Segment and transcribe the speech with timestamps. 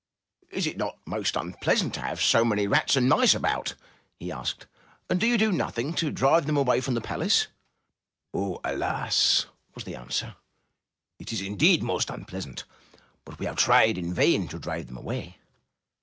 [0.51, 3.75] ''Is it not most unpleasant to have so many rats and mice about?''
[4.17, 4.65] he asked.
[5.11, 7.45] ''And do you do nothing to drive them away from the palace?'*
[8.33, 9.45] "Oh, alas!"
[9.75, 10.37] was the answer.
[11.19, 12.63] "It is indeed most unpleasant;
[13.25, 15.37] but we have tried in vain to drive them away.